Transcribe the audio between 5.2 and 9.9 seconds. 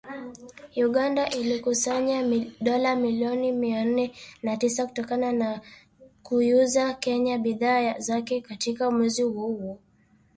na kuiuzia Kenya bidhaa zake katika mwezi huo huo